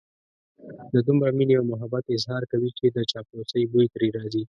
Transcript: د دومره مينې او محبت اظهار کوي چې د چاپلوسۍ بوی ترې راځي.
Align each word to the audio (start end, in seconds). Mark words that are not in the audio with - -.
د 0.93 0.95
دومره 1.07 1.29
مينې 1.37 1.53
او 1.59 1.65
محبت 1.71 2.03
اظهار 2.15 2.43
کوي 2.51 2.69
چې 2.77 2.85
د 2.89 2.97
چاپلوسۍ 3.11 3.63
بوی 3.71 3.85
ترې 3.93 4.07
راځي. 4.17 4.39